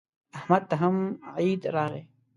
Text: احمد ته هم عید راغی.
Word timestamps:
احمد 0.37 0.63
ته 0.69 0.75
هم 0.81 0.95
عید 1.37 1.61
راغی. 1.75 2.03